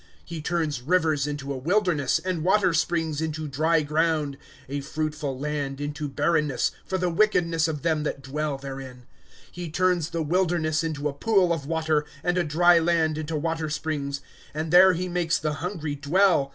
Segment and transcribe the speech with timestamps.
[0.01, 5.37] ^^ He turns rivers hito a wilderness, And water springs into dry ground;^* A fruitful
[5.37, 9.03] land into barrenness, For the wickedness of them that dwell therein.
[9.05, 9.05] ^^
[9.51, 13.69] He turns the wilderness into a pool of water, And a dry land into water
[13.69, 14.17] springs.
[14.19, 14.21] ^^
[14.55, 16.49] And there he makes the hungry dwell.